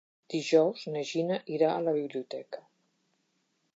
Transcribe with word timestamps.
Dijous 0.33 0.85
na 0.95 1.03
Gina 1.09 1.37
irà 1.57 1.69
a 1.73 1.85
la 1.89 1.93
biblioteca. 1.99 2.67